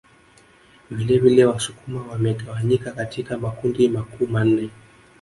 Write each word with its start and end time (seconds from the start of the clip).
Vilevile 0.91 1.45
Wasukuma 1.45 2.01
wamegawanyika 2.07 2.91
katika 2.91 3.37
makundi 3.37 3.87
makuu 3.89 4.27
manne 4.27 4.69